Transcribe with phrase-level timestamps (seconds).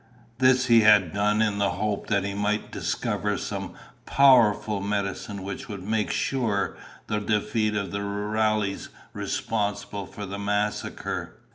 [0.39, 3.75] This he had done in the hope that he might discover some
[4.07, 11.35] powerful medicine which would make sure the defeat of the rurales responsible for the massacre.